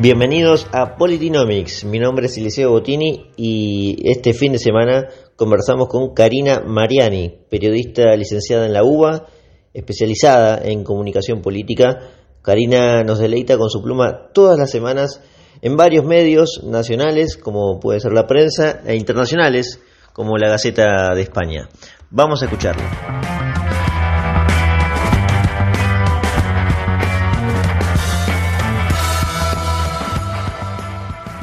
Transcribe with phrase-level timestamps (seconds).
[0.00, 1.84] Bienvenidos a Politinomics.
[1.84, 8.14] Mi nombre es Eliseo Bottini y este fin de semana conversamos con Karina Mariani, periodista
[8.14, 9.26] licenciada en la UBA,
[9.74, 11.98] especializada en comunicación política.
[12.42, 15.20] Karina nos deleita con su pluma todas las semanas
[15.62, 19.80] en varios medios nacionales, como puede ser la prensa, e internacionales,
[20.12, 21.68] como la Gaceta de España.
[22.08, 23.37] Vamos a escucharla.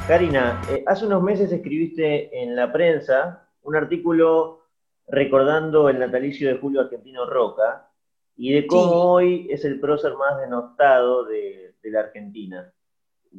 [0.07, 4.61] Karina, eh, hace unos meses escribiste en la prensa un artículo
[5.07, 7.89] recordando el natalicio de Julio Argentino Roca
[8.37, 12.71] y de cómo hoy es el prócer más denostado de, la Argentina.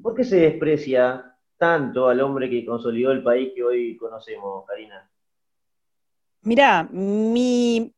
[0.02, 5.08] ¿Por qué se desprecia tanto al hombre que consolidó el país que hoy conocemos, Karina?
[6.42, 7.92] Mirá, mi,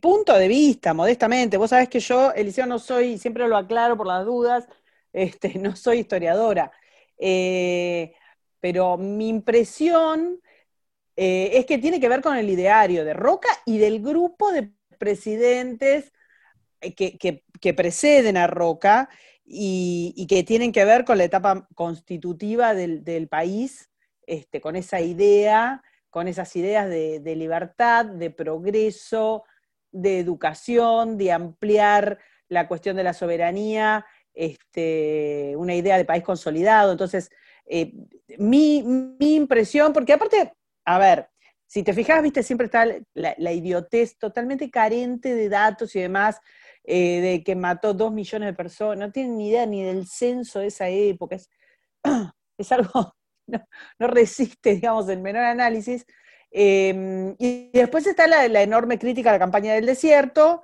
[0.00, 4.06] punto de vista, modestamente, vos sabés que yo, Eliseo, no soy, siempre lo aclaro por
[4.06, 4.66] las dudas,
[5.12, 6.72] este, no soy historiadora.
[7.18, 8.14] Eh,
[8.60, 10.40] pero mi impresión
[11.16, 14.72] eh, es que tiene que ver con el ideario de Roca y del grupo de
[14.98, 16.12] presidentes
[16.80, 19.08] eh, que, preceden a Roca
[19.44, 23.90] y, que tienen que ver con la etapa constitutiva del, país,
[24.26, 29.44] este, con esa idea, con esas ideas de, de libertad, de progreso,
[29.90, 32.18] de educación, de ampliar
[32.48, 36.92] la cuestión de la soberanía este, una idea de país consolidado.
[36.92, 37.30] Entonces,
[37.66, 37.92] eh,
[38.38, 38.78] mi,
[39.20, 40.52] impresión, porque aparte,
[40.84, 41.28] a ver,
[41.66, 46.40] si te fijas, viste, siempre está la, idiotez totalmente carente de datos y demás,
[46.84, 50.58] eh, de que mató dos millones de personas, no tienen ni idea ni del censo
[50.60, 51.48] de esa época, es,
[52.58, 53.14] es algo,
[53.46, 53.66] no,
[53.98, 56.06] no, resiste, digamos, el menor análisis.
[56.50, 60.62] Em, y después está la, enorme crítica a la campaña del desierto,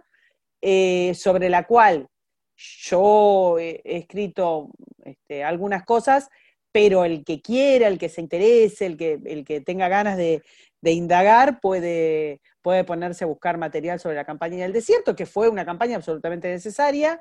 [0.61, 2.09] eh, sobre la cual
[2.59, 4.71] yo he, escrito
[5.05, 6.29] este, algunas cosas,
[6.73, 10.43] pero el que quiera, el que se interese, el que, el que tenga ganas de,
[10.83, 15.65] indagar, puede, puede ponerse a buscar material sobre la campaña del desierto, que fue una
[15.65, 17.21] campaña absolutamente necesaria,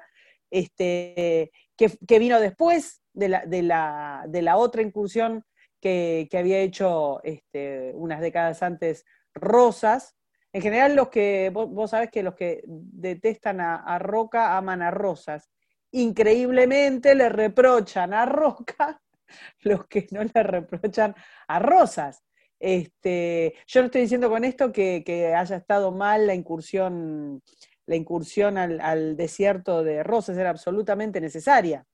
[0.52, 5.44] este, que, vino después de la, de la, de la otra incursión
[5.82, 10.17] que, había hecho este, unas décadas antes Rosas,
[10.58, 15.52] en general, los que, vos, sabés que los que detestan a, Roca aman a Rosas.
[15.92, 19.00] Increíblemente le reprochan a Roca
[19.62, 21.14] los que no le reprochan
[21.48, 22.24] a Rosas.
[22.60, 27.44] Este, yo no estoy diciendo con esto que, haya estado mal la incursión,
[27.86, 31.86] la incursión al, desierto de Rosas, era absolutamente necesaria.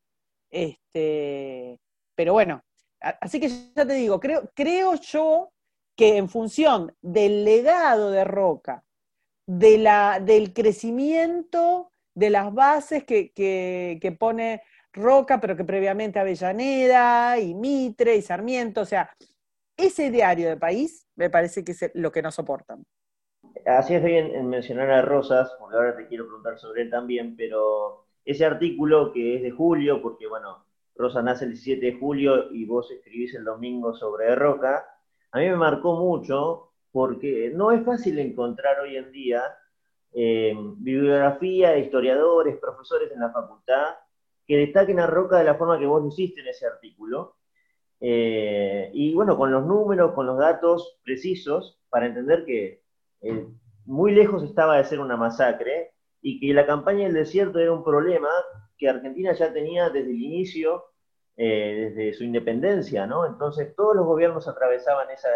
[0.49, 1.81] Este,
[2.15, 2.61] pero bueno,
[3.01, 5.51] así que ya te digo, creo, creo yo
[5.95, 8.83] que en función del legado de Roca,
[9.45, 14.61] de la, del crecimiento de las bases que, pone
[14.91, 19.09] Roca, pero que previamente Avellaneda y Mitre y Sarmiento, o sea,
[19.75, 22.85] ese diario de país me parece que es lo que no soportan.
[23.65, 27.35] Así es bien en mencionar a Rosas, porque ahora te quiero preguntar sobre él también,
[27.35, 30.65] pero ese artículo que es de julio, porque bueno,
[30.95, 34.85] Rosa nace el 17 de julio y vos escribís el domingo sobre Roca,
[35.33, 39.43] a mí me marcó mucho porque no es fácil encontrar hoy en día
[40.13, 43.95] eh, bibliografía de historiadores, profesores en la facultad
[44.45, 47.37] que destaquen a Roca de la forma que vos lo hiciste en ese artículo.
[47.99, 52.83] Eh, y bueno, con los números, con los datos precisos, para entender que
[53.21, 53.47] eh,
[53.85, 57.83] muy lejos estaba de ser una masacre y que la campaña del desierto era un
[57.83, 58.29] problema
[58.77, 60.83] que Argentina ya tenía desde el inicio
[61.35, 63.25] eh, desde su independencia, ¿no?
[63.25, 65.29] Entonces todos los gobiernos atravesaban esa,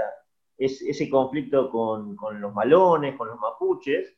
[0.57, 4.13] ese conflicto con, los malones, con los mapuches,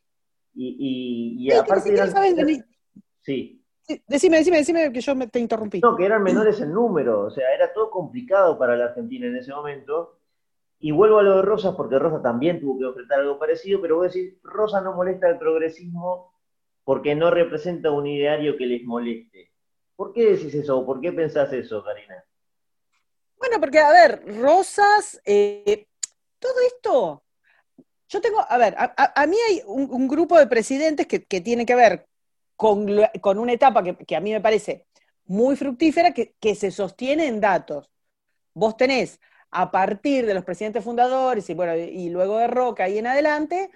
[0.53, 1.95] y, aparte...
[3.21, 3.63] Sí.
[4.07, 5.79] Decime, decime, decime que yo me, te interrumpí.
[5.79, 9.37] No, que eran menores en número, o sea, era todo complicado para la Argentina en
[9.37, 10.19] ese momento.
[10.79, 13.97] Y vuelvo a lo de Rosas, porque Rosa también tuvo que enfrentar algo parecido, pero
[13.97, 16.33] voy a decir, Rosa no molesta al progresismo
[16.83, 19.48] porque no representa un ideario que les moleste.
[19.99, 20.85] ¿Por qué decís eso?
[20.85, 22.23] ¿Por qué pensás eso, Karina?
[23.37, 25.87] Bueno, porque, a ver, Rosas, eh,
[26.39, 27.23] todo esto,
[28.07, 32.07] yo tengo, a ver, a, mí hay un, grupo de presidentes que, tiene que ver
[32.55, 32.87] con,
[33.37, 34.85] una etapa que, a mí me parece
[35.25, 37.91] muy fructífera, que, se sostiene en datos.
[38.53, 39.19] Vos tenés,
[39.51, 43.69] a partir de los presidentes fundadores y, bueno, y luego de Roca y en adelante,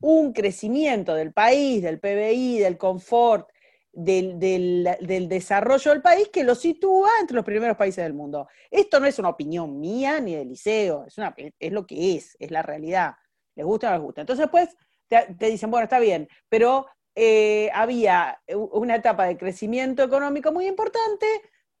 [0.00, 3.50] un crecimiento del país, del PBI, del confort,
[3.96, 8.46] del, desarrollo del país que lo sitúa entre los primeros países del mundo.
[8.70, 12.36] Esto no es una opinión mía ni del liceo, es, una, es lo que es,
[12.38, 13.14] es la realidad.
[13.54, 14.20] Les gusta o no les gusta.
[14.20, 14.76] Entonces, pues,
[15.08, 21.26] te, dicen, bueno, está bien, pero eh, había una etapa de crecimiento económico muy importante,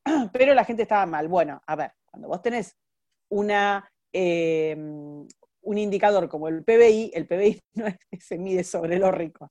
[0.32, 1.28] pero la gente estaba mal.
[1.28, 2.76] Bueno, a ver, cuando vos tenés
[3.28, 7.86] una, eh, un indicador como el PBI, el PBI no
[8.18, 9.50] se mide sobre los ricos.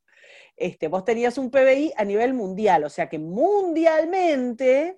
[0.58, 4.98] Este, vos tenías un PBI a nivel mundial, o sea que mundialmente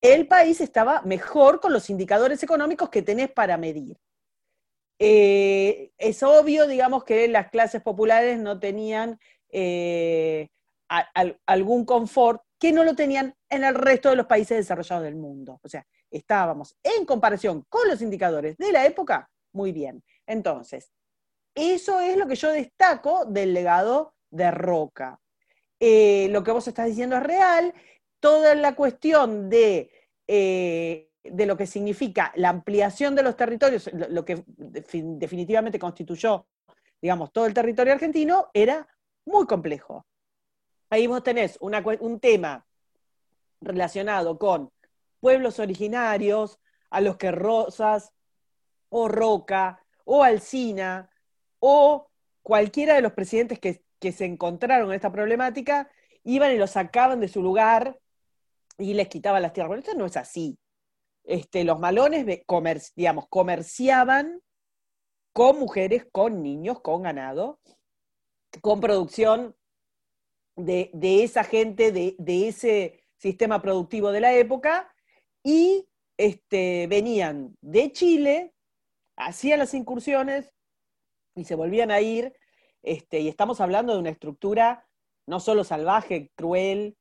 [0.00, 3.98] el país estaba mejor con los indicadores económicos que tenés para medir.
[4.98, 9.18] Eh, es obvio, digamos, que las clases populares no tenían
[9.50, 10.48] eh,
[11.46, 15.60] algún confort que no lo tenían en el resto de los países desarrollados del mundo.
[15.62, 20.02] O sea, estábamos en comparación con los indicadores de la época muy bien.
[20.26, 20.90] Entonces,
[21.54, 25.20] eso es lo que yo destaco del legado de Roca.
[25.80, 27.72] Eh, lo que vos estás diciendo es real,
[28.20, 29.90] toda la cuestión de,
[30.26, 36.46] eh, de lo que significa la ampliación de los territorios, lo, que definitivamente constituyó,
[37.00, 38.86] digamos, todo el territorio argentino, era
[39.24, 40.06] muy complejo.
[40.90, 42.66] Ahí vos tenés un tema
[43.60, 44.72] relacionado con
[45.20, 46.58] pueblos originarios,
[46.90, 48.12] a los que Rosas
[48.88, 51.10] o Roca o Alcina
[51.60, 52.08] o
[52.42, 55.90] cualquiera de los presidentes que, se encontraron en esta problemática
[56.24, 57.98] iban y los sacaban de su lugar
[58.76, 59.68] y les quitaban las tierras.
[59.68, 60.58] Bueno, esto no es así.
[61.24, 62.26] Este, los malones,
[62.94, 64.40] digamos, comerciaban
[65.32, 67.60] con mujeres, con niños, con ganado,
[68.60, 69.56] con producción
[70.56, 70.90] de,
[71.22, 74.92] esa gente, de, de, ese sistema productivo de la época,
[75.42, 78.54] y este, venían de Chile,
[79.16, 80.52] hacían las incursiones
[81.34, 82.34] y se volvían a ir,
[82.92, 84.86] este, y estamos hablando de una estructura
[85.26, 86.96] no solo salvaje, cruel,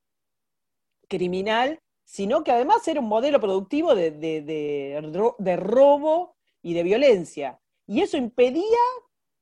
[1.07, 7.60] criminal, sino que además era un modelo productivo de, robo y de violencia.
[7.86, 8.63] Y eso impedía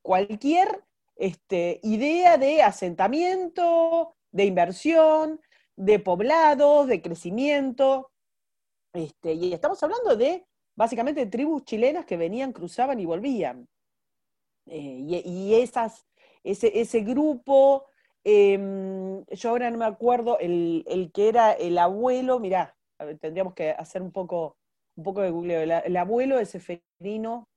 [0.03, 0.83] cualquier
[1.15, 5.41] este, idea de asentamiento, de inversión,
[5.75, 8.11] de poblados, de crecimiento.
[8.93, 10.45] Este, y estamos hablando de
[10.75, 13.67] básicamente tribus chilenas que venían, cruzaban y volvían.
[14.67, 16.05] Eh, y, esas,
[16.45, 17.85] ese, ese grupo,
[18.23, 22.75] em, yo ahora no me acuerdo, el, que era el abuelo, mirá,
[23.19, 24.57] tendríamos que hacer un poco,
[24.95, 25.61] un poco de googleo.
[25.61, 27.49] El, abuelo de Seferino,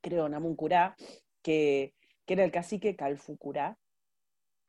[0.00, 0.96] creo, Namuncurá,
[1.42, 3.76] que, que era el cacique Calfucurá,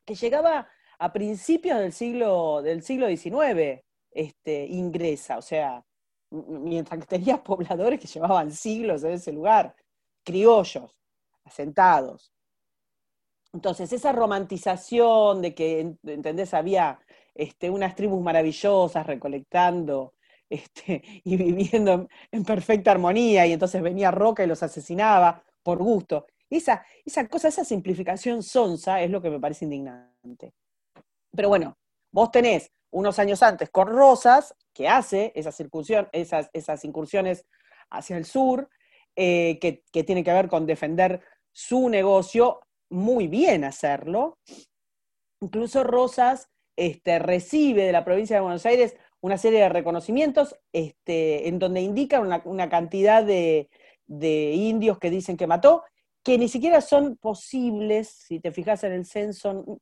[0.05, 0.67] que llegaba
[0.97, 5.85] a principios del siglo, del siglo XIX, este, ingresa, o sea,
[6.31, 9.75] mientras que tenías pobladores que llevaban siglos en ese lugar,
[10.23, 10.97] criollos,
[11.43, 12.32] asentados.
[13.53, 16.53] Entonces, esa romantización de que, ¿entendés?
[16.55, 16.99] Había
[17.35, 20.13] este, unas tribus maravillosas recolectando
[20.49, 26.25] este, y viviendo en, perfecta armonía, y entonces venía Roca y los asesinaba por gusto.
[26.49, 30.53] Esa, esa cosa, esa simplificación sonsa es lo que me parece indignante.
[31.31, 31.77] Pero bueno,
[32.11, 35.59] vos tenés unos años antes con Rosas, que hace esas,
[36.53, 37.45] esas, incursiones
[37.89, 38.69] hacia el sur,
[39.15, 41.21] eh, que tiene que ver con defender
[41.51, 42.59] su negocio,
[42.93, 44.37] muy bien hacerlo.
[45.41, 51.47] Incluso Rosas este, recibe de la provincia de Buenos Aires una serie de reconocimientos este,
[51.47, 53.69] en donde indica una, cantidad de,
[54.05, 55.83] de, indios que dicen que mató,
[56.23, 59.79] que ni siquiera son posibles, si te fijas en el censo,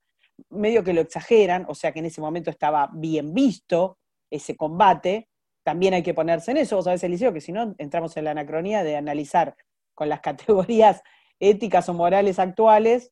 [0.50, 3.98] medio que lo exageran, o sea que en ese momento estaba bien visto
[4.30, 5.28] ese combate,
[5.64, 8.32] también hay que ponerse en eso, vos sabés, Eliseo, que si no entramos en la
[8.32, 9.56] anacronía de analizar
[9.94, 11.02] con las categorías
[11.42, 13.12] éticas o morales actuales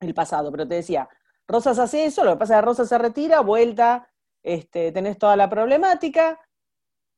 [0.00, 1.08] el pasado, pero te decía,
[1.48, 4.08] Rosas hace eso, lo que pasa es que Rosas se retira, vuelta,
[4.44, 6.38] este, tenés toda la problemática,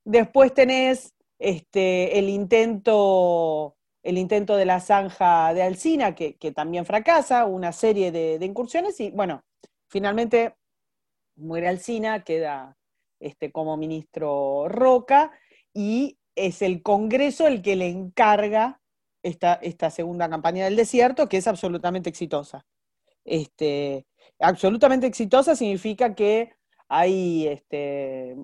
[0.04, 7.44] después tenés este, el intento el intento de la zanja de Alcina, que, también fracasa,
[7.44, 9.44] una serie de, incursiones, y bueno,
[9.88, 10.56] finalmente
[11.36, 12.76] muere Alcina, queda
[13.20, 15.32] este, como ministro Roca,
[15.74, 18.80] y es el Congreso el que le encarga
[19.22, 22.66] esta, esta segunda campaña del desierto, que es absolutamente exitosa.
[23.24, 24.06] Este,
[24.38, 26.54] absolutamente exitosa significa que
[26.88, 28.36] hay este,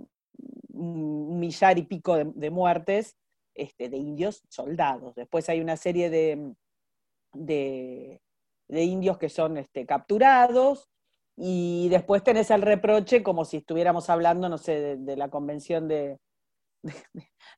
[0.69, 3.17] un millar y pico de muertes
[3.55, 5.15] este, de indios soldados.
[5.15, 6.55] Después hay una serie de,
[7.33, 8.21] de,
[8.69, 10.89] indios que son este, capturados
[11.37, 16.19] y después tenés el reproche como si estuviéramos hablando, no sé, de, la Convención de,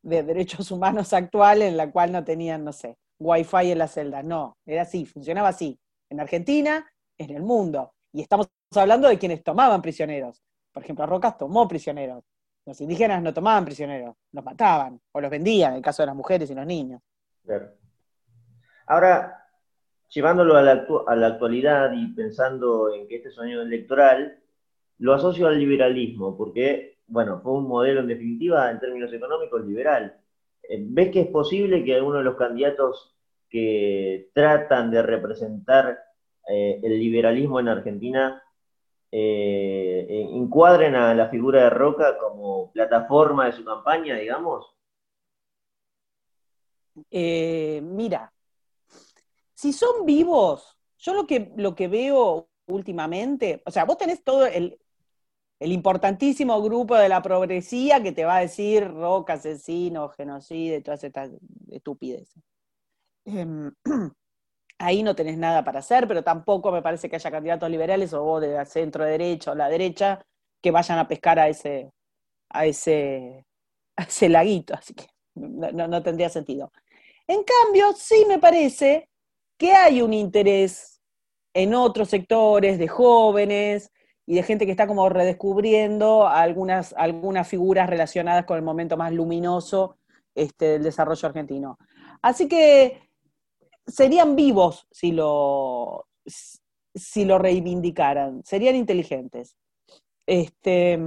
[0.03, 4.23] de, Derechos Humanos actual en la cual no tenían, no sé, wifi en la celda.
[4.23, 5.79] No, era así, funcionaba así.
[6.11, 6.87] En Argentina,
[7.19, 7.93] en el mundo.
[8.13, 10.43] Y estamos hablando de quienes tomaban prisioneros.
[10.73, 12.25] Por ejemplo, Rocas tomó prisioneros.
[12.65, 16.15] Los indígenas no tomaban prisioneros, los mataban o los vendían, en el caso de las
[16.15, 17.01] mujeres y los niños.
[18.87, 19.47] Ahora,
[20.11, 24.39] llevándolo a la, actualidad y pensando en que este es electoral,
[24.99, 30.21] lo asocio al liberalismo, porque bueno, fue un modelo en definitiva, en términos económicos, liberal.
[30.69, 33.17] Eh, ¿Ves que es posible que algunos de los candidatos
[33.49, 35.99] que tratan de representar
[36.49, 38.43] eh, el liberalismo en Argentina
[39.11, 44.75] eh, encuadren a la figura de Roca como plataforma de su campaña, digamos?
[47.11, 48.33] mira,
[49.55, 54.45] si son vivos, yo lo que, lo que veo últimamente, o sea, vos tenés todo
[54.47, 54.79] el,
[55.61, 61.03] el importantísimo grupo de la progresía que te va a decir roca, asesino, genocidio, todas
[61.03, 61.31] estas
[61.71, 62.43] estupideces.
[63.25, 63.73] Em,
[64.79, 68.23] ahí no tenés nada para hacer, pero tampoco me parece que haya candidatos liberales o
[68.23, 70.25] vos de centro derecha o la derecha
[70.63, 71.93] que vayan a pescar a ese,
[72.51, 73.45] a ese,
[73.97, 76.73] a ese laguito, así que no, no tendría sentido.
[77.27, 79.09] En cambio, sí me parece
[79.59, 81.01] que hay un interés
[81.53, 83.91] en otros sectores de jóvenes,
[84.29, 89.11] y de gente que está como redescubriendo algunas, algunas figuras relacionadas con el momento más
[89.11, 89.97] luminoso
[90.35, 91.79] este, del desarrollo argentino.
[92.21, 93.09] Así que
[93.87, 96.09] serían vivos si lo,
[96.95, 99.57] si lo reivindicaran, serían inteligentes.
[100.27, 101.01] Este,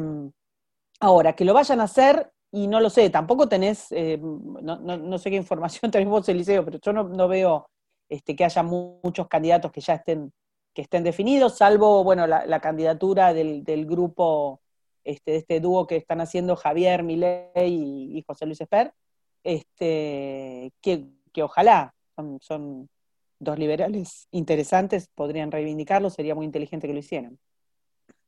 [0.99, 5.29] ahora, que lo vayan a hacer, y no lo sé, tampoco tenés, eh, no, sé
[5.29, 7.69] qué información tenés vos, Eliseo, pero yo no, veo
[8.09, 10.33] este, que haya muchos candidatos que ya estén
[10.73, 14.61] que estén definidos, salvo, bueno, la, candidatura del, grupo,
[15.03, 18.93] este, de este dúo que están haciendo Javier Milei y, José Luis Esper,
[19.43, 21.07] este, que,
[21.41, 21.93] ojalá,
[22.41, 22.89] son,
[23.39, 27.39] dos liberales interesantes, podrían reivindicarlo, sería muy inteligente que lo hicieran.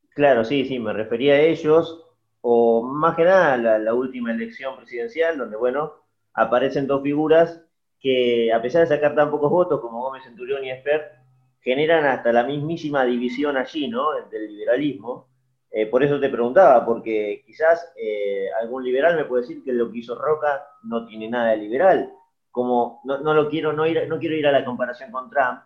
[0.09, 2.03] Claro, sí, sí, me refería a ellos,
[2.41, 5.93] o más que nada la, la última elección presidencial, donde, bueno,
[6.33, 7.62] aparecen dos figuras
[8.00, 11.23] que, a pesar de sacar tan pocos votos como Gómez Centurión y Esper,
[11.63, 14.12] generan hasta la mismísima división allí, ¿no?
[14.29, 15.27] Del liberalismo.
[15.72, 19.91] Eh, por eso te preguntaba, porque quizás eh, algún liberal me puede decir que lo
[19.91, 22.13] que hizo Roca no tiene nada de liberal.
[22.51, 25.62] Como no, lo quiero, no, ir, no quiero ir a la comparación con Trump,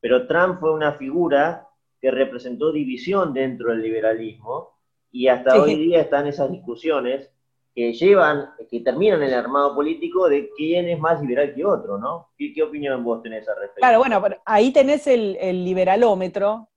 [0.00, 1.66] pero Trump fue una figura
[2.00, 4.76] que representó división dentro del liberalismo
[5.10, 7.32] y hasta hoy día están esas discusiones
[7.76, 12.30] que llevan, que terminan el armado político de quién es más liberal que otro, ¿no?
[12.38, 13.80] ¿Qué, opinión vos tenés al respecto?
[13.80, 16.70] Claro, bueno, ahí tenés el, liberalómetro.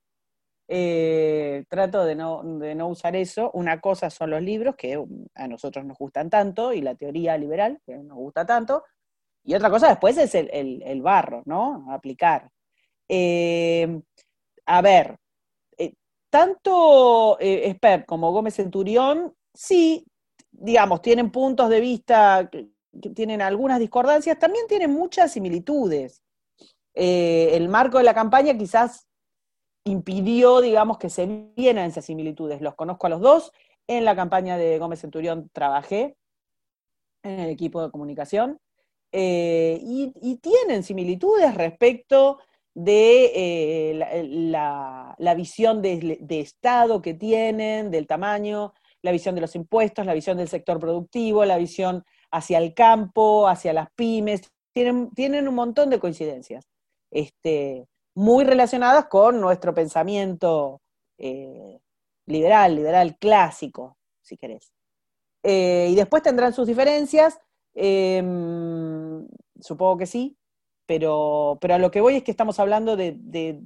[0.68, 2.42] Eh, trato de no,
[2.86, 3.50] usar eso.
[3.54, 5.02] Una cosa son los libros, que
[5.34, 8.84] a nosotros nos gustan tanto, y la teoría liberal, que nos gusta tanto.
[9.42, 11.86] Y otra cosa después es el, barro, ¿no?
[11.90, 12.50] Aplicar.
[13.08, 14.02] Eh,
[14.66, 15.16] a ver,
[15.78, 15.94] eh,
[16.28, 20.06] tanto Esper como Gómez Centurión, sí,
[20.52, 22.68] digamos, tienen puntos de vista que,
[23.14, 26.24] tienen algunas discordancias, también tienen muchas similitudes.
[26.94, 29.06] Eh, el marco de la campaña quizás
[29.84, 31.26] impidió, digamos, que se
[31.56, 32.60] vieran esas similitudes.
[32.60, 33.52] Los conozco a los dos.
[33.86, 36.16] En la campaña de Gómez Centurión trabajé
[37.22, 38.58] en el equipo de comunicación
[39.12, 42.38] eh, y, tienen similitudes respecto
[42.74, 49.54] de eh, la, visión de, de, Estado que tienen, del tamaño, la visión de los
[49.54, 55.10] impuestos, la visión del sector productivo, la visión hacia el campo, hacia las pymes, tienen,
[55.10, 56.68] tienen un montón de coincidencias,
[57.10, 60.80] este, muy relacionadas con nuestro pensamiento
[61.18, 61.80] eh,
[62.26, 64.72] liberal, liberal clásico, si querés.
[65.42, 67.40] Eh, y después tendrán sus diferencias,
[67.74, 69.26] em,
[69.60, 70.36] supongo que sí,
[70.86, 73.60] pero, pero a lo que voy es que estamos hablando de, de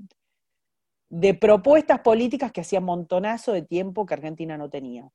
[1.41, 5.11] propuestas políticas que hacía montonazo de tiempo que Argentina no tenía.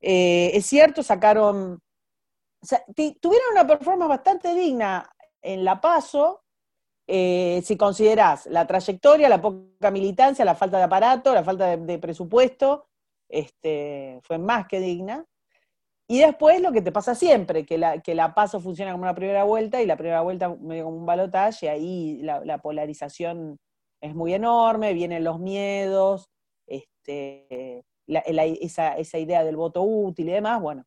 [0.00, 1.80] Eh, es cierto, sacaron,
[3.20, 5.08] tuvieron una performance bastante digna
[5.40, 6.42] en La Paso,
[7.06, 11.98] eh, si considerás la trayectoria, la poca militancia, la falta de aparato, la falta de,
[11.98, 12.86] presupuesto,
[13.28, 15.24] este, fue más que digna.
[16.08, 19.14] Y después lo que te pasa siempre, que la, que la paso funciona como una
[19.14, 23.58] primera vuelta y la primera vuelta medio como un balotaje, ahí la polarización
[24.02, 26.28] es muy enorme, vienen los miedos,
[26.66, 30.84] este, esa, idea del voto útil y demás, bueno,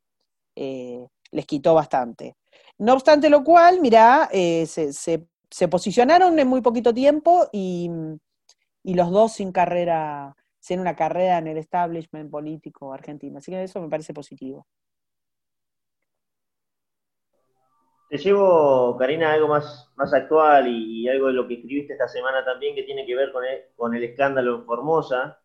[0.56, 2.36] eh, les quitó bastante.
[2.78, 7.90] No obstante lo cual, mirá, eh, se, posicionaron en muy poquito tiempo y,
[8.84, 13.38] los dos sin carrera, sin una carrera en el establishment político argentino.
[13.38, 14.68] Así que eso me parece positivo.
[18.10, 22.46] Te llevo, Karina, algo más, más actual y, algo de lo que escribiste esta semana
[22.46, 25.40] también que tiene que ver con el, con el escándalo en Formosa.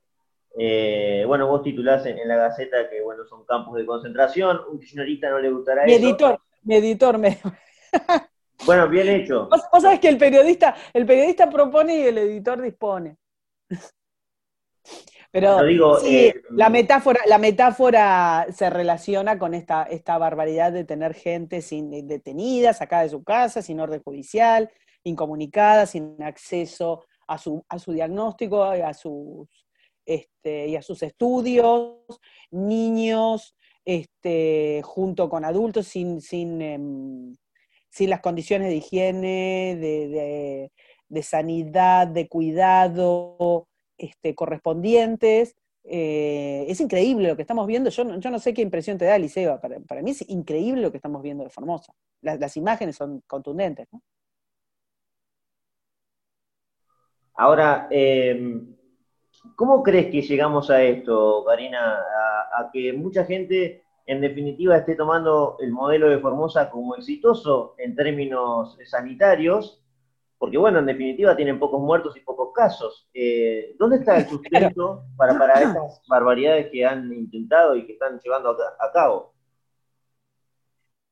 [0.58, 5.30] Eh, bueno, vos titulás en, la Gaceta que, bueno, son campos de concentración, un kirchnerista
[5.30, 7.38] no le gustará mi Editor, mi editor me...
[8.66, 9.48] bueno, bien hecho.
[9.48, 13.16] Vos, sabés que el periodista, el periodista propone y el editor dispone.
[15.32, 20.84] Pero digo, sí, eh, la, metáfora, la metáfora se relaciona con esta, esta barbaridad de
[20.84, 24.70] tener gente sin, detenida, sacada de su casa, sin orden judicial,
[25.04, 29.48] incomunicada, sin acceso a su, a su diagnóstico a sus,
[30.04, 31.98] este, y a sus estudios,
[32.50, 37.36] niños este, junto con adultos sin, sin, em,
[37.88, 40.72] sin las condiciones de higiene, de,
[41.08, 43.68] de sanidad, de cuidado
[44.00, 45.56] este, correspondientes.
[45.84, 47.90] Eh, es increíble lo que estamos viendo.
[47.90, 49.60] Yo, yo, no sé qué impresión te da, Liceo.
[49.60, 51.92] Para, para mí es increíble lo que estamos viendo de Formosa.
[52.22, 53.88] Las, imágenes son contundentes.
[57.34, 58.76] Ahora, em,
[59.56, 61.98] ¿cómo crees que llegamos a esto, Karina?
[62.52, 67.94] a que mucha gente, en definitiva, esté tomando el modelo de Formosa como exitoso en
[67.94, 69.80] términos sanitarios
[70.40, 73.06] porque bueno, en definitiva tienen pocos muertos y pocos casos.
[73.12, 78.18] Eh, ¿Dónde está el sustento para, para estas barbaridades que han intentado y que están
[78.18, 79.34] llevando a, cabo?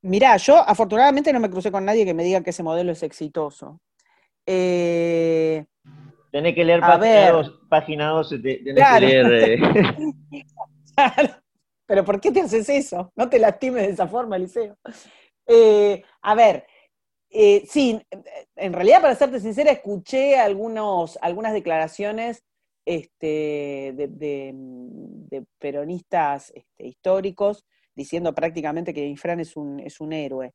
[0.01, 3.03] Mirá, yo afortunadamente no me crucé con nadie que me diga que ese modelo es
[3.03, 3.79] exitoso.
[4.47, 5.63] Eh,
[6.33, 6.81] tenés que leer
[7.69, 9.27] página 12, tenés que leer...
[9.31, 9.61] Eh.
[11.87, 13.13] Pero ¿por qué te haces eso?
[13.15, 14.79] No te lastimes de esa forma, Liceo.
[16.23, 16.67] a ver,
[17.31, 18.01] eh, sí,
[18.57, 22.43] en realidad, para serte sincera, escuché algunos, algunas declaraciones
[22.87, 30.53] este, de, peronistas este, históricos diciendo prácticamente que Infran es un, es un héroe.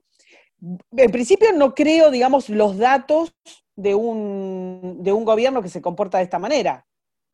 [0.95, 3.35] En principio no creo, digamos, los datos
[3.75, 6.85] de un, de un gobierno que se comporta de esta manera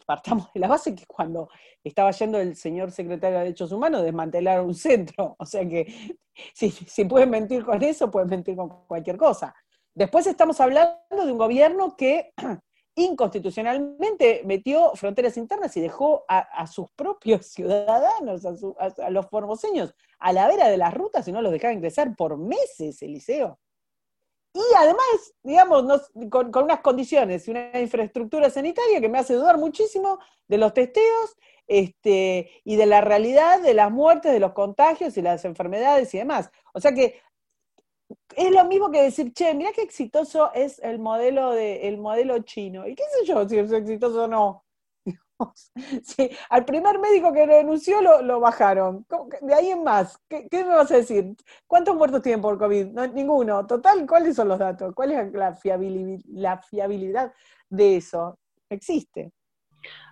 [0.10, 1.50] partamos de la base que cuando
[1.84, 5.36] estaba yendo el señor secretario de Derechos Humanos desmantelaron un centro.
[5.38, 5.86] O sea que
[6.56, 9.54] si, pueden mentir con eso, pueden mentir con cualquier cosa.
[9.94, 12.34] Después estamos hablando de un gobierno que
[12.96, 18.42] inconstitucionalmente metió fronteras internas y dejó a, sus propios ciudadanos,
[18.80, 22.36] a, los formoseños, a la vera de las rutas y no los dejaba ingresar por
[22.36, 23.60] meses, Eliseo.
[24.54, 30.20] Y además, digamos, con, unas condiciones y una infraestructura sanitaria que me hace dudar muchísimo
[30.48, 35.22] de los testeos este, y de la realidad de las muertes, de los contagios y
[35.22, 36.52] las enfermedades y demás.
[36.74, 37.22] O sea que
[38.36, 42.40] es lo mismo que decir, che, mira qué exitoso es el modelo, de, el modelo
[42.40, 42.88] chino.
[42.88, 44.64] ¿Y qué sé yo si es exitoso o no?
[46.04, 49.06] Sí, al primer médico que lo denunció lo, bajaron.
[49.42, 51.36] De ahí en más, ¿qué, me vas a decir?
[51.68, 52.88] ¿Cuántos muertos tienen por COVID?
[52.88, 53.66] No, ninguno.
[53.66, 54.94] Total, ¿cuáles son los datos?
[54.94, 57.34] ¿Cuál es la fiabilidad, la fiabilidad
[57.70, 58.38] de eso?
[58.70, 59.32] Existe.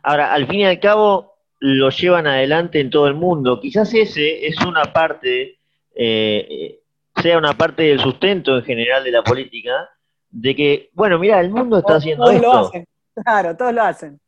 [0.03, 3.59] Ahora, al fin y al cabo, lo llevan adelante en todo el mundo.
[3.59, 5.57] Quizás ese es una parte,
[5.95, 6.79] eh,
[7.15, 9.89] sea una parte del sustento en general de la política,
[10.29, 12.85] de que, bueno, mira, el mundo está haciendo todos Lo hacen.
[13.23, 14.19] Claro, todos lo hacen.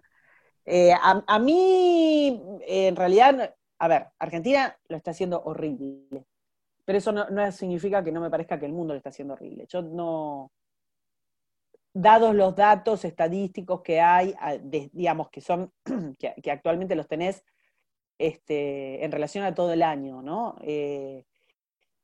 [0.71, 6.27] Eh, a, mí, en realidad, a ver, Argentina lo está haciendo horrible,
[6.85, 9.65] pero eso no, significa que no me parezca que el mundo lo está haciendo horrible.
[9.67, 10.51] Yo no,
[11.91, 15.73] dados los datos estadísticos que hay, digamos, que son,
[16.19, 17.43] que, actualmente los tenés
[18.19, 20.55] este, en relación a todo el año, ¿no?
[20.61, 21.25] Eh,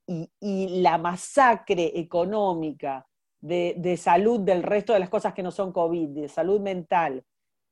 [0.07, 3.05] y, la masacre económica
[3.41, 7.23] de, salud del resto de las cosas que no son COVID, de salud mental,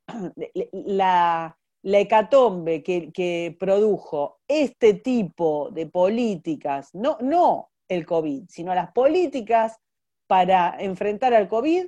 [0.74, 9.80] la, hecatombe que, produjo este tipo de políticas, no, no el COVID, sino las políticas
[10.28, 11.88] para enfrentar al COVID,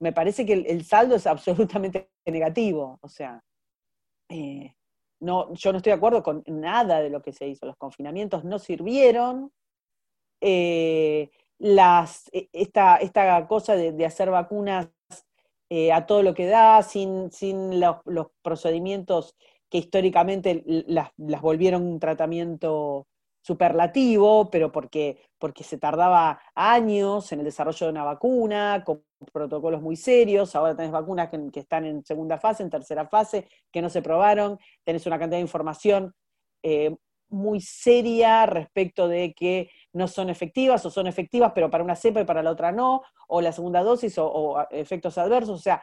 [0.00, 2.98] me parece que el, saldo es absolutamente negativo.
[3.02, 3.42] O sea,
[4.28, 4.74] eh,
[5.20, 7.66] no, yo no estoy de acuerdo con nada de lo que se hizo.
[7.66, 9.52] Los confinamientos no sirvieron.
[10.40, 14.88] Eh, las, e, esta, esta cosa de hacer vacunas
[15.72, 17.96] eh, a todo lo que da, sin, sin los,
[18.42, 19.36] procedimientos
[19.70, 23.06] que históricamente las, volvieron un tratamiento
[23.40, 29.80] superlativo, pero porque, porque se tardaba años en el desarrollo de una vacuna, con protocolos
[29.80, 33.88] muy serios, ahora tenés vacunas que, están en segunda fase, en tercera fase, que no
[33.90, 36.12] se probaron, tenés una cantidad de información
[36.64, 36.96] eh,
[37.30, 42.20] muy seria respecto de que no son efectivas o son efectivas pero para una cepa
[42.20, 45.60] y para la otra no, o la segunda dosis o, efectos adversos.
[45.60, 45.82] O sea,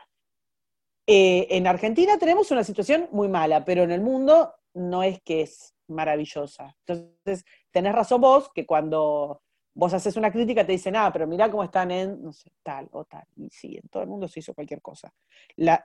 [1.07, 5.41] eh, en Argentina tenemos una situación muy mala, pero en el mundo no es que
[5.41, 6.75] es maravillosa.
[6.85, 9.41] Entonces, tenés razón vos que cuando
[9.77, 12.87] vos haces una crítica te dicen, ah, pero mirá cómo están en, no sé, tal
[12.91, 13.23] o tal.
[13.35, 15.13] Y sí, en todo el mundo se hizo cualquier cosa.
[15.55, 15.83] La,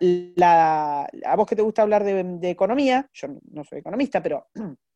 [1.03, 4.49] a vos que te gusta hablar de, de economía, yo no soy economista, pero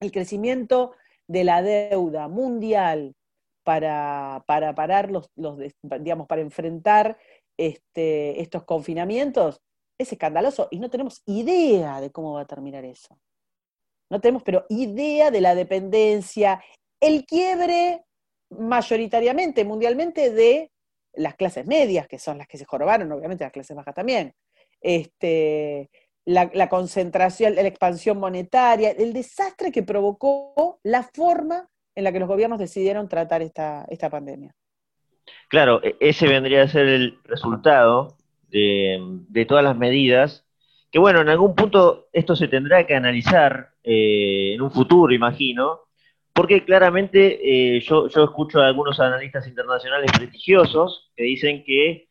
[0.00, 0.92] el crecimiento
[1.26, 3.14] de la deuda mundial
[3.64, 5.58] para, para parar los, los,
[6.00, 7.18] digamos, para enfrentar
[7.58, 9.60] este, estos confinamientos,
[9.98, 13.18] es escandaloso y no tenemos idea de cómo va a terminar eso.
[14.10, 16.62] No tenemos, pero idea de la dependencia,
[17.00, 18.04] el quiebre
[18.50, 20.70] mayoritariamente, mundialmente, de
[21.14, 24.34] las clases medias, que son las que se jorobaron, obviamente las clases bajas también.
[24.80, 25.90] Este,
[26.28, 32.28] la, concentración, la expansión monetaria, el desastre que provocó la forma en la que los
[32.28, 34.54] gobiernos decidieron tratar esta, esta pandemia.
[35.48, 38.16] Claro, e, ese vendría a ser el resultado
[38.50, 40.46] de, todas las medidas,
[40.90, 45.80] que bueno, en algún punto esto se tendrá que analizar eh, en un futuro, imagino,
[46.34, 52.07] porque claramente eh, yo, yo escucho a algunos analistas internacionales prestigiosos que dicen que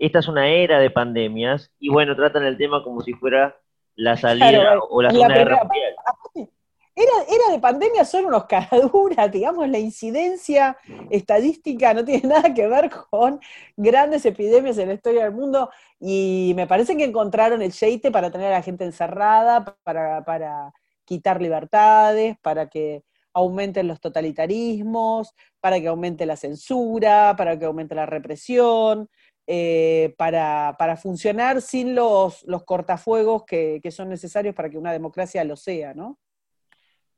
[0.00, 3.56] esta es una era de pandemias y bueno, tratan el tema como si fuera
[3.94, 6.50] la salida o la Segunda Guerra Mundial.
[6.96, 10.76] Era, de pandemia, son unos caraduras, digamos, la incidencia
[11.10, 13.40] estadística no tiene nada que ver con
[13.76, 18.30] grandes epidemias en la historia del mundo y me parece que encontraron el sheite para
[18.30, 20.72] tener a la gente encerrada, para, para
[21.04, 27.94] quitar libertades, para que aumenten los totalitarismos, para que aumente la censura, para que aumente
[27.94, 29.08] la represión,
[29.52, 35.42] eh, para, funcionar sin los, los cortafuegos que, que, son necesarios para que una democracia
[35.42, 36.20] lo sea, ¿no?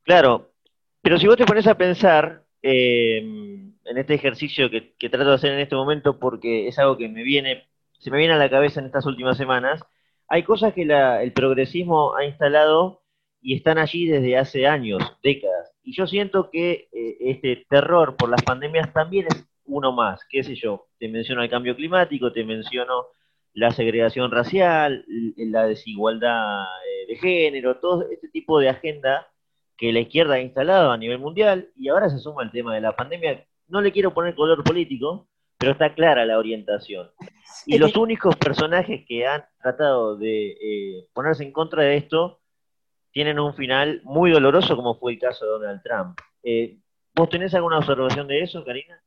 [0.03, 0.55] Claro,
[1.03, 5.53] pero si vos te pones a pensar eh, en este ejercicio que, trato de hacer
[5.53, 7.69] en este momento, porque es algo que me viene,
[7.99, 9.83] se me viene a la cabeza en estas últimas semanas,
[10.27, 13.03] hay cosas que el progresismo ha instalado
[13.43, 15.71] y están allí desde hace años, décadas.
[15.83, 20.43] Y yo siento que eh, este terror por las pandemias también es uno más, qué
[20.43, 23.07] sé yo, te menciono el cambio climático, te menciono
[23.55, 25.05] la segregación racial,
[25.37, 29.29] la desigualdad eh, de género, todo este tipo de agenda
[29.77, 32.81] que la izquierda ha instalado a nivel mundial y ahora se suma el tema de
[32.81, 33.45] la pandemia.
[33.69, 37.11] No le quiero poner color político, pero está clara la orientación.
[37.67, 42.41] Y los únicos personajes que han tratado de eh, ponerse en contra de esto
[43.13, 46.19] tienen un final muy doloroso, como fue el caso de Donald Trump.
[46.43, 46.79] Eh,
[47.15, 49.03] ¿Vos tenés alguna observación de eso, Karina?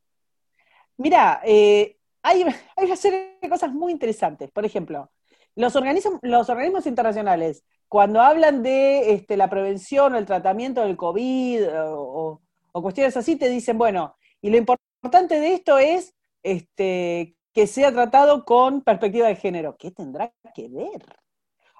[0.97, 2.43] Mira, eh, hay,
[2.75, 4.51] hay una serie de cosas muy interesantes.
[4.51, 5.12] Por ejemplo,
[5.55, 10.97] los organismos, los organismos internacionales cuando hablan de este, la prevención o el tratamiento del
[10.97, 12.41] COVID o,
[12.73, 18.43] cuestiones así, te dicen, bueno, y lo importante de esto es este, que sea tratado
[18.43, 19.77] con perspectiva de género.
[19.77, 21.05] ¿Qué tendrá que ver?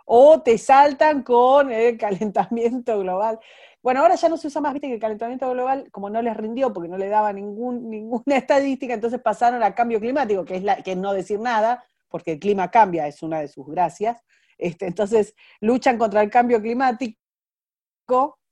[0.06, 3.40] O te saltan con el calentamiento global.
[3.82, 6.36] Bueno, ahora ya no se usa más, viste que el calentamiento global, como no les
[6.36, 10.64] rindió porque no le daba ningún, ninguna estadística, entonces pasaron al cambio climático, que es,
[10.64, 14.24] la, que no decir nada, porque el clima cambia, es una de sus gracias.
[14.58, 17.20] Este, entonces, luchan contra el cambio climático,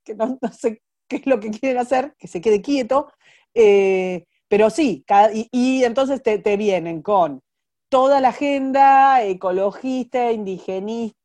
[0.04, 3.12] que no, sé qué es lo que quieren hacer, que se quede quieto,
[3.54, 5.04] eh, pero sí,
[5.52, 7.42] y, entonces te, vienen con
[7.89, 11.23] toda la agenda ecologista, indigenista,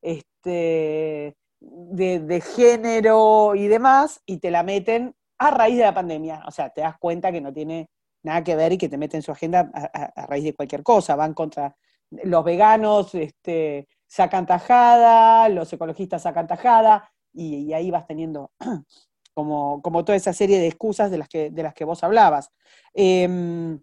[0.00, 6.42] este, de, género y demás, y te la meten a raíz de la pandemia.
[6.46, 7.88] O sea, te das cuenta que no tiene
[8.22, 11.16] nada que ver y que te meten su agenda a, raíz de cualquier cosa.
[11.16, 11.76] Van contra
[12.10, 18.50] los veganos, este, sacan tajada, los ecologistas sacan tajada, y, ahí vas teniendo
[19.34, 22.50] como, como, toda esa serie de excusas de las que, de las que vos hablabas.
[22.94, 23.80] Em,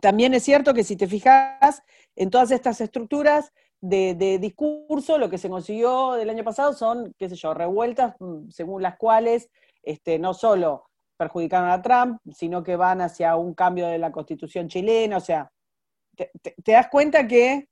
[0.00, 1.82] también es cierto que si te fijas
[2.16, 7.28] en todas estas estructuras de, discurso, lo que se consiguió del año pasado son, qué
[7.28, 9.50] sé yo, revueltas mm, según las cuales
[9.82, 14.68] este, no solo perjudicaron a Trump, sino que van hacia un cambio de la constitución
[14.68, 15.50] chilena, o sea,
[16.16, 17.68] te das cuenta que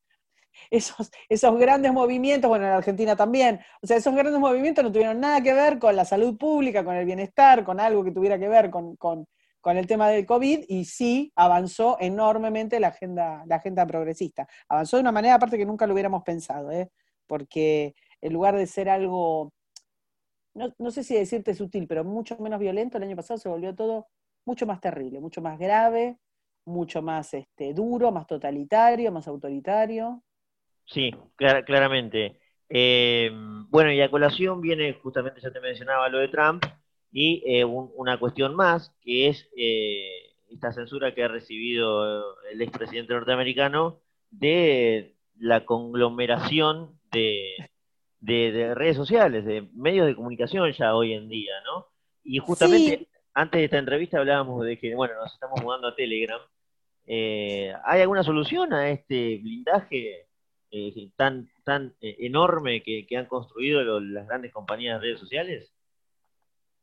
[0.70, 5.20] esos, esos grandes movimientos, bueno, en Argentina también, o sea, esos grandes movimientos no tuvieron
[5.20, 8.48] nada que ver con la salud pública, con el bienestar, con algo que tuviera que
[8.48, 9.26] ver con,
[9.64, 14.48] el tema del COVID, y sí avanzó enormemente la agenda, la agenda progresista.
[14.68, 16.90] Avanzó de una manera aparte que nunca lo hubiéramos pensado, ¿eh?
[17.26, 19.52] porque en lugar de ser algo,
[20.54, 23.74] no, no sé si decirte sutil, pero mucho menos violento, el año pasado se volvió
[23.74, 24.08] todo
[24.44, 26.18] mucho más terrible, mucho más grave,
[26.64, 30.22] mucho más este, duro, más totalitario, más autoritario.
[30.86, 32.38] Sí, claramente.
[32.68, 33.30] Eh,
[33.68, 36.64] bueno, y a colación viene justamente, ya te mencionaba lo de Trump,
[37.12, 43.12] y eh, una cuestión más, que es eh, esta censura que ha recibido el expresidente
[43.12, 47.70] norteamericano de la conglomeración de,
[48.20, 51.86] de, redes sociales, de medios de comunicación ya hoy en día, ¿no?
[52.22, 56.40] Y justamente antes de esta entrevista hablábamos de que, bueno, nos estamos mudando a Telegram.
[57.06, 60.30] ¿Hay alguna solución a este blindaje
[60.72, 65.72] eh, tan, tan eh, enorme que, han construido las grandes compañías de redes sociales?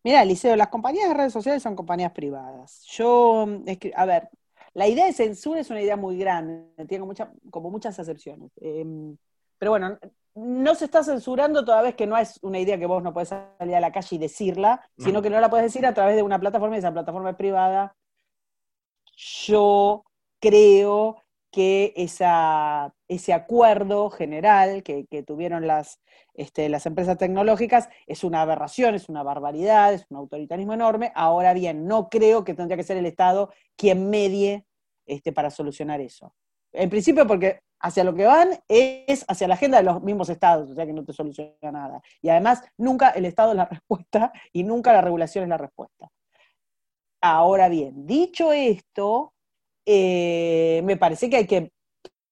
[0.07, 2.81] Mira, Liceo, las compañías de redes sociales son compañías privadas.
[2.85, 3.45] Yo,
[3.77, 4.29] que, a ver,
[4.73, 8.53] la idea de censura es una idea muy grande, tiene mucha, como muchas acepciones.
[8.61, 9.17] Em,
[9.57, 9.99] pero bueno,
[10.33, 13.27] no se está censurando toda vez que no es una idea que vos no podés
[13.59, 16.23] salir a la calle y decirla, sino que no la podés decir a través de
[16.23, 17.93] una plataforma y esa plataforma es privada.
[19.13, 20.05] Yo
[20.39, 25.99] creo que esa, ese acuerdo general que, tuvieron las,
[26.33, 31.11] este, las empresas tecnológicas es una aberración, es una barbaridad, es un autoritarismo enorme.
[31.15, 34.65] Ahora bien, no creo que tendría que ser el Estado quien medie
[35.05, 36.33] este, para solucionar eso.
[36.73, 40.69] En principio porque hacia lo que van es hacia la agenda de los mismos estados,
[40.69, 42.01] o sea que no te soluciona nada.
[42.21, 46.11] Y además, nunca el Estado es la respuesta y nunca la regulación es la respuesta.
[47.21, 49.33] Ahora bien, dicho esto,
[49.87, 51.71] eh, me parece que hay que,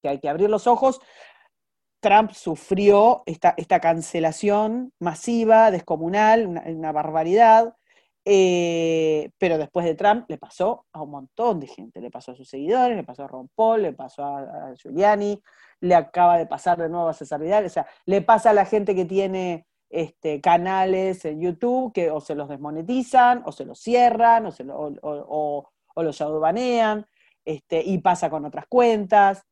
[0.04, 1.02] hay que abrir los ojos.
[2.02, 7.74] Trump sufrió esta, esta cancelación masiva, descomunal, una barbaridad.
[8.28, 12.36] Eh, pero después de Trump le pasó a un montón de gente, le pasó a
[12.36, 15.40] sus seguidores, le pasó a Ron Paul, le pasó a, Giuliani,
[15.82, 18.66] le acaba de pasar de nuevo a César Vidal, o sea, le pasa a la
[18.66, 23.80] gente que tiene este, canales en YouTube que o se los desmonetizan, o se los
[23.80, 27.06] cierran, o, se o, los shadowbanean,
[27.46, 29.44] este, y pasa con otras cuentas.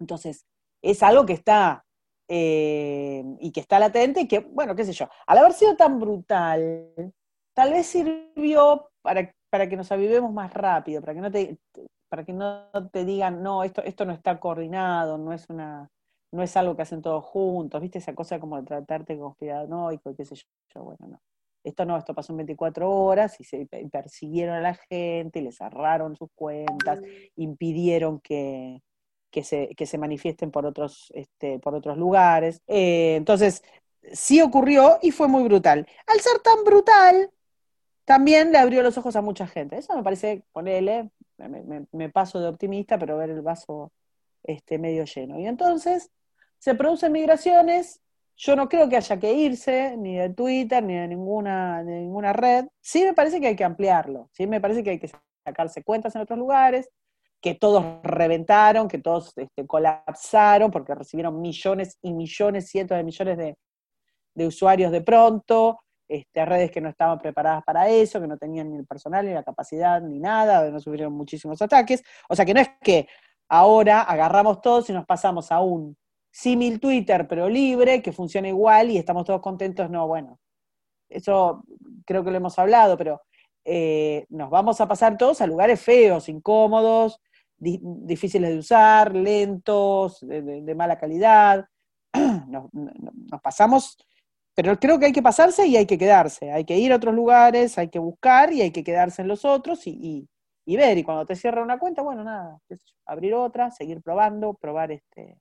[0.00, 0.44] Entonces,
[0.82, 1.84] es algo que está
[2.28, 6.00] eh, y que está latente y que, bueno, qué sé yo, al haber sido tan
[6.00, 6.92] brutal,
[7.54, 11.58] tal vez sirvió para, para que nos avivemos más rápido, para que no te,
[12.08, 15.88] para que no te digan, no, esto, esto no está coordinado, no es una,
[16.32, 17.98] no es algo que hacen todos juntos, ¿viste?
[17.98, 21.20] Esa cosa como de tratarte conspiranoico, qué sé yo, bueno, no.
[21.66, 26.16] Esto no, esto pasó en 24 horas y se persiguieron a la gente, les cerraron
[26.16, 27.00] sus cuentas,
[27.34, 28.82] impidieron que,
[29.30, 32.62] que, se, que se manifiesten por otros, este, por otros lugares.
[32.68, 33.62] Eh, entonces,
[34.12, 35.86] sí ocurrió y fue muy brutal.
[36.06, 37.30] Al ser tan brutal,
[38.04, 39.76] también le abrió los ojos a mucha gente.
[39.76, 43.92] Eso me parece, ponele, me, me, paso de optimista, pero ver el vaso
[44.44, 45.38] este, medio lleno.
[45.40, 46.10] Y entonces
[46.58, 48.00] se producen migraciones.
[48.36, 52.32] Yo no creo que haya que irse ni de Twitter ni de ninguna, de ninguna
[52.34, 52.66] red.
[52.80, 54.28] Sí me parece que hay que ampliarlo.
[54.32, 55.10] Sí me parece que hay que
[55.44, 56.90] sacarse cuentas en otros lugares,
[57.40, 63.38] que todos reventaron, que todos este, colapsaron porque recibieron millones y millones, cientos de millones
[63.38, 63.56] de,
[64.34, 68.70] de usuarios de pronto, este, redes que no estaban preparadas para eso, que no tenían
[68.70, 72.02] ni el personal, ni la capacidad, ni nada, no sufrieron muchísimos ataques.
[72.28, 73.08] O sea que no es que
[73.48, 75.96] ahora agarramos todos y nos pasamos a un
[76.36, 79.88] símil Twitter, pero libre, que funciona igual y estamos todos contentos.
[79.88, 80.38] No, bueno,
[81.08, 81.64] eso
[82.04, 83.22] creo que lo hemos hablado, pero
[83.64, 87.20] eh, nos vamos a pasar todos a lugares feos, incómodos,
[87.56, 91.64] difíciles de usar, lentos, de, mala calidad.
[92.48, 93.96] nos pasamos
[94.56, 97.14] pero creo que hay que pasarse y hay que quedarse, hay que ir a otros
[97.14, 100.26] lugares, hay que buscar y hay que quedarse en los otros y,
[100.66, 100.96] ver.
[100.96, 102.58] Y cuando te cierra una cuenta, bueno, nada,
[103.04, 105.38] abrir otra, seguir probando, probar este,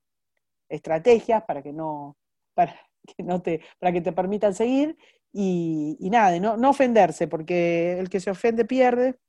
[0.69, 2.17] estrategias para que no,
[2.53, 2.75] para
[3.17, 4.97] que no te, para que te permitan seguir
[5.37, 9.19] y, nada, no, no ofenderse, porque el que se ofende pierde,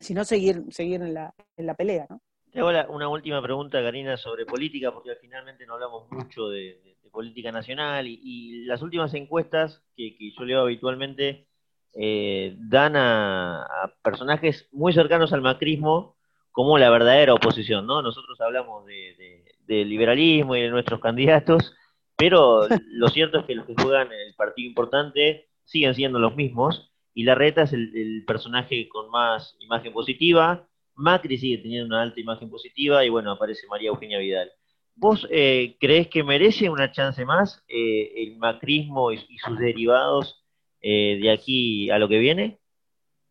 [0.00, 2.20] sino seguir, seguir en la, en la pelea, ¿no?
[2.50, 8.06] Tengo una última pregunta, Karina, sobre política, porque finalmente no hablamos mucho de política nacional
[8.06, 11.46] y, las últimas encuestas que, yo leo habitualmente
[11.94, 16.16] eh, dan a, personajes muy cercanos al macrismo
[16.52, 18.02] como la verdadera oposición, ¿no?
[18.02, 19.39] Nosotros hablamos de,
[19.70, 21.74] liberalismo y de nuestros candidatos,
[22.16, 26.92] pero lo cierto es que los que juegan el partido importante siguen siendo los mismos
[27.14, 30.66] y la reta es el personaje con más imagen positiva,
[31.00, 34.52] Macri sigue teniendo una alta imagen positiva y bueno, aparece María Eugenia Vidal.
[34.94, 40.44] ¿Vos eh, crees que merece una chance más eh, el macrismo y, sus derivados
[40.82, 42.60] eh, de aquí a lo que viene?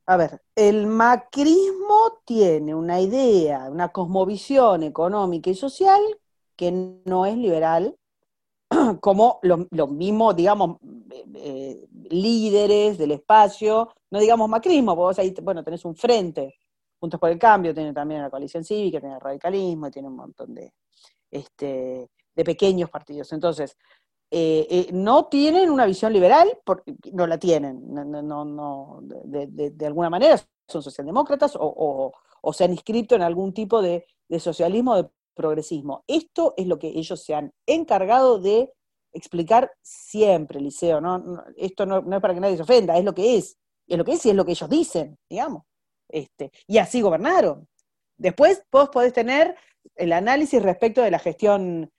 [0.07, 6.01] A ver, el macrismo tiene una idea, una cosmovisión económica y social
[6.59, 6.73] que
[7.05, 7.95] no es liberal,
[8.99, 10.75] como los lo mismos, digamos,
[12.09, 16.55] líderes del espacio, no digamos macrismo, vos ahí, bueno, tenés un frente,
[16.99, 20.53] Juntos por el Cambio, tiene también la coalición cívica, tiene el radicalismo, tiene un montón
[20.53, 20.73] de,
[21.31, 23.31] este, de pequeños partidos.
[23.31, 23.77] Entonces,
[24.29, 30.09] eh, eh, no tienen una visión liberal, porque no la tienen, no, no, de, alguna
[30.09, 30.35] manera
[30.67, 32.11] son socialdemócratas o,
[32.51, 34.05] se han inscrito en algún tipo de,
[34.39, 35.09] socialismo de
[35.39, 36.03] progresismo.
[36.05, 38.73] Esto es lo que ellos se han encargado de
[39.13, 40.99] explicar siempre, Liceo.
[40.99, 41.45] ¿no?
[41.55, 43.57] esto no, es para que nadie se ofenda, es lo que es.
[43.87, 45.63] Es lo que es y es lo que ellos dicen, digamos.
[46.09, 47.69] Este, y así gobernaron.
[48.17, 49.55] Después vos podés tener
[49.95, 51.89] el análisis respecto de la gestión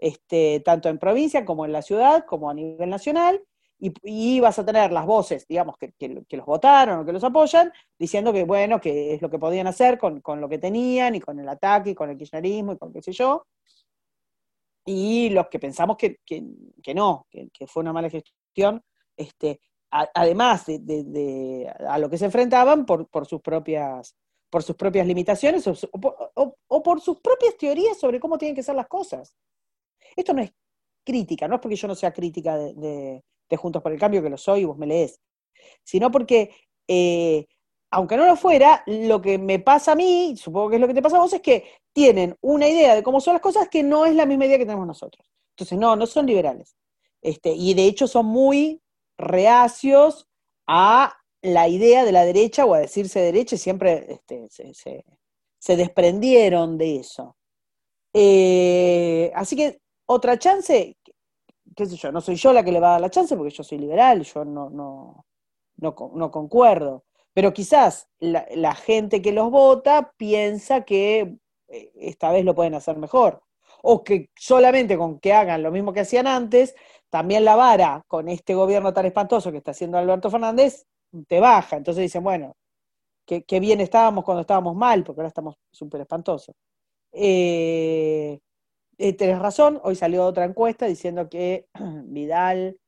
[0.00, 3.40] este, tanto en provincia como en la ciudad, como a nivel nacional,
[3.80, 5.94] y, vas a tener las voces, digamos, que,
[6.30, 9.98] los votaron o que los apoyan, diciendo que, bueno, que es lo que podían hacer
[9.98, 13.02] con, lo que tenían, y con el ataque, y con el kirchnerismo, y con qué
[13.02, 13.46] sé yo.
[14.84, 16.18] y los que pensamos que,
[16.94, 18.82] no, que, fue una mala gestión,
[19.16, 24.14] este, además de, a lo que se enfrentaban por, sus propias
[24.50, 28.88] por sus propias limitaciones o, por sus propias teorías sobre cómo tienen que ser las
[28.88, 29.32] cosas.
[30.16, 30.52] Esto no es
[31.04, 33.22] crítica, no es porque yo no sea crítica de,
[33.56, 35.20] Juntos por el Cambio, que lo soy y vos me lees,
[35.84, 36.54] sino porque,
[36.88, 37.46] eh,
[37.90, 40.94] aunque no lo fuera, lo que me pasa a mí, supongo que es lo que
[40.94, 43.82] te pasa a vos, es que tienen una idea de cómo son las cosas que
[43.82, 45.26] no es la misma idea que tenemos nosotros.
[45.56, 46.76] Entonces, no, no son liberales.
[47.22, 48.80] Este, y de hecho son muy
[49.18, 50.26] reacios
[50.66, 54.48] a la idea de la derecha o a decirse derecha, siempre este,
[55.58, 57.36] se, desprendieron de eso.
[58.14, 60.96] Eh, así que otra chance,
[61.76, 63.54] qué sé yo, no soy yo la que le va a dar la chance porque
[63.54, 65.24] yo soy liberal, yo no, no,
[65.76, 67.04] no, concuerdo.
[67.32, 71.36] Pero quizás la, gente que los vota piensa que
[71.68, 73.42] eh, esta vez lo pueden hacer mejor.
[73.82, 76.74] O que solamente con que hagan lo mismo que hacían antes,
[77.08, 80.86] también la vara con este gobierno tan espantoso que está haciendo Alberto Fernández
[81.28, 81.76] te baja.
[81.76, 82.56] Entonces dicen, bueno,
[83.24, 86.54] qué, bien estábamos cuando estábamos mal, porque ahora estamos súper espantosos.
[87.12, 88.38] Eh,
[89.00, 91.66] eh, tenés razón, hoy salió otra encuesta diciendo que
[92.04, 92.78] Vidal,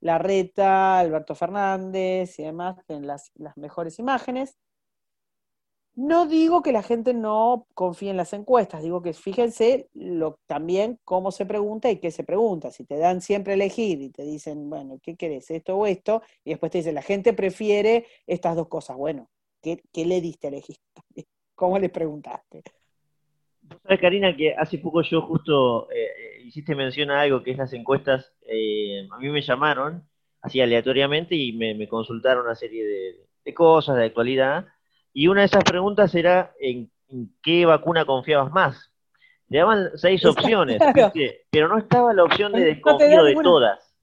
[0.00, 4.58] Larreta, Alberto Fernández y demás tienen las, mejores imágenes.
[5.94, 10.98] No digo que la gente no confíe en las encuestas, digo que fíjense lo, también
[11.04, 12.70] cómo se pregunta y qué se pregunta.
[12.70, 16.22] Si te dan siempre elegir y te dicen, bueno, ¿qué querés, esto o esto?
[16.44, 18.96] Y después te dicen, la gente prefiere estas dos cosas.
[18.98, 19.30] Bueno,
[19.62, 20.76] ¿qué, le diste a elegir?
[21.54, 22.62] ¿Cómo le preguntaste?
[23.82, 27.58] Sabes, Karina, que hace poco yo justo eh, eh, hiciste mención a algo que es
[27.58, 28.32] las encuestas.
[28.42, 30.06] Eh, a mí me llamaron
[30.40, 34.66] así aleatoriamente y me, consultaron una serie de, de cosas de actualidad
[35.12, 36.90] y una de esas preguntas era en,
[37.42, 38.90] qué vacuna confiabas más.
[39.48, 40.80] Le daban seis opciones,
[41.50, 43.94] pero no estaba la opción de desconfío de todas.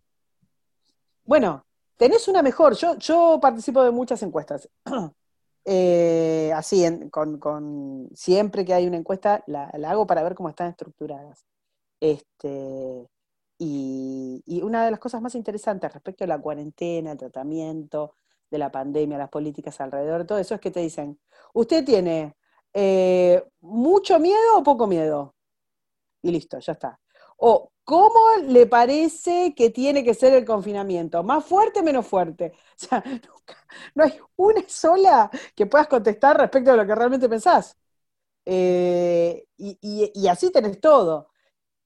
[1.23, 1.65] Bueno,
[1.97, 2.75] tenés una mejor.
[2.75, 4.69] Yo, yo participo de muchas encuestas.
[5.65, 11.45] Eh, así, con, siempre que hay una encuesta, la, hago para ver cómo están estructuradas.
[11.99, 13.07] Este,
[13.57, 18.15] y, una de las cosas más interesantes respecto a la cuarentena, el tratamiento,
[18.49, 21.19] de la pandemia, las políticas alrededor de todo eso, es que te dicen,
[21.53, 22.35] ¿usted tiene
[22.73, 25.35] eh, mucho miedo o poco miedo?
[26.21, 26.99] Y listo, ya está.
[27.37, 31.23] O, ¿cómo le parece que tiene que ser el confinamiento?
[31.23, 32.53] ¿Más fuerte menos fuerte?
[32.75, 33.03] O sea,
[33.95, 37.75] no hay una sola que puedas contestar respecto a lo que realmente pensás.
[38.45, 41.29] Eh, y, así tenés todo.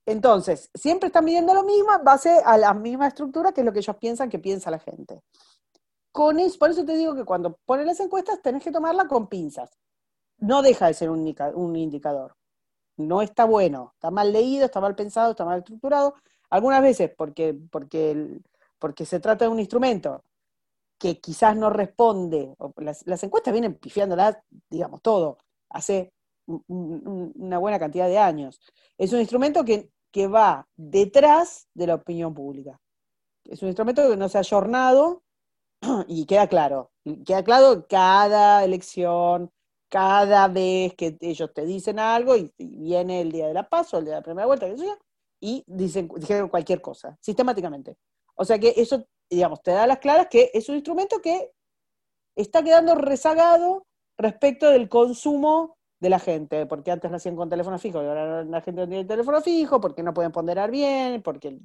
[0.06, 3.72] Entonces, siempre están midiendo lo mismo en base a la misma estructura que es lo
[3.72, 5.22] que ellos piensan que piensa la gente
[6.14, 9.26] con eso, por eso te digo que cuando pones las encuestas tenés que tomarla con
[9.26, 9.76] pinzas.
[10.38, 11.26] No deja de ser un,
[11.76, 12.36] indicador.
[12.96, 16.14] No está bueno, está mal leído, está mal pensado, está mal estructurado.
[16.50, 18.40] Algunas veces porque, porque,
[18.78, 20.22] porque se trata de un instrumento
[20.98, 24.38] que quizás no responde, las, encuestas vienen pifiándolas,
[24.70, 25.38] digamos, todo,
[25.70, 26.12] hace
[26.46, 28.60] una buena cantidad de años.
[28.96, 32.80] Es un instrumento que, que va detrás de la opinión pública.
[33.44, 35.22] Es un instrumento que no se ha ayornado
[36.08, 36.92] y queda claro,
[37.26, 39.50] queda claro cada elección,
[39.94, 44.04] cada vez que ellos te dicen algo y, viene el día de la paso, el
[44.04, 44.66] día de la primera vuelta,
[45.40, 47.96] y dicen, dijeron cualquier cosa, sistemáticamente.
[48.34, 51.52] O sea que eso, digamos, te da las claras que es un instrumento que
[52.34, 53.86] está quedando rezagado
[54.18, 58.42] respecto del consumo de la gente, porque antes lo hacían con teléfono fijo y ahora
[58.42, 61.56] la gente no tiene teléfono fijo, porque no pueden ponderar bien, porque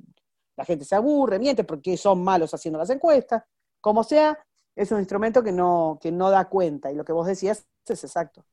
[0.55, 3.43] la gente se aburre, miente, porque son malos haciendo las encuestas.
[3.81, 4.37] Como sea,
[4.79, 8.03] es un instrumento que no, que no da cuenta y lo que vos decías es
[8.03, 8.45] exacto.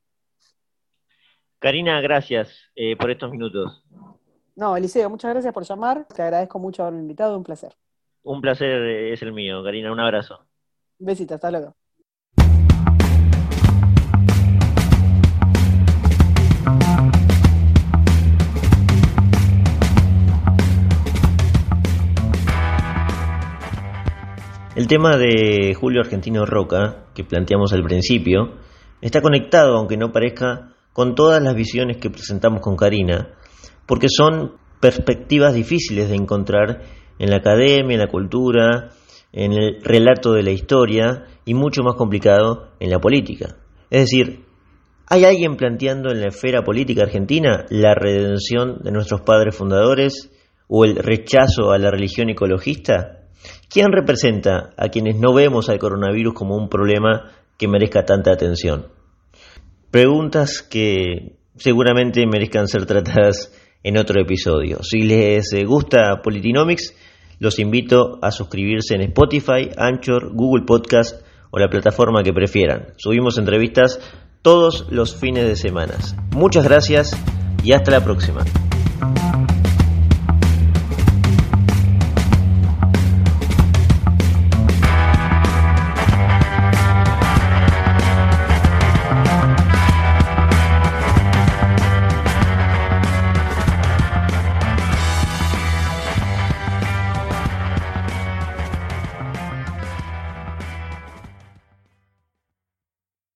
[1.57, 3.81] Karina, gracias eh, por estos minutos.
[4.53, 6.05] No, Eliseo, muchas gracias por llamar.
[6.13, 7.77] Te agradezco mucho haberme invitado, un placer.
[8.23, 8.81] Un placer
[9.13, 10.45] es el mío, Karina, un abrazo.
[10.99, 11.75] Besito, hasta luego.
[24.77, 28.57] El tema de Julio Argentino Roca, que planteamos al principio,
[29.01, 33.29] está conectado, aunque no parezca, con todas las visiones que presentamos con Karina,
[33.87, 36.83] porque son perspectivas difíciles de encontrar
[37.17, 38.91] en la academia, en la cultura,
[39.33, 43.57] en el relato de la historia y mucho más complicado en la política.
[43.89, 44.45] Es decir,
[45.07, 50.31] ¿hay alguien planteando en la esfera política argentina la redención de nuestros padres fundadores
[50.67, 53.16] o el rechazo a la religión ecologista?
[53.69, 58.87] ¿Quién representa a quienes no vemos al coronavirus como un problema que merezca tanta atención?
[59.91, 63.53] Preguntas que seguramente merezcan ser tratadas
[63.83, 64.83] en otro episodio.
[64.83, 66.95] Si les gusta Politinomics,
[67.39, 72.93] los invito a suscribirse en Spotify, Anchor, Google Podcast o la plataforma que prefieran.
[72.97, 73.99] Subimos entrevistas
[74.41, 75.95] todos los fines de semana.
[76.31, 77.17] Muchas gracias
[77.63, 78.45] y hasta la próxima.